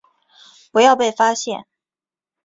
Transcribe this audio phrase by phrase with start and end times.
[0.71, 1.67] 不要被发现